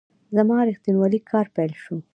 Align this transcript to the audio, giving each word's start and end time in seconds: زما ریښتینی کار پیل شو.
زما 0.35 0.57
ریښتینی 0.69 1.19
کار 1.31 1.45
پیل 1.55 1.73
شو. 1.83 1.95